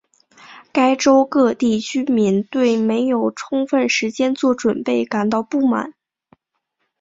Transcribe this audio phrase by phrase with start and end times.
[0.71, 5.93] 该州各地居民都对没有充分时间做准备感到不满。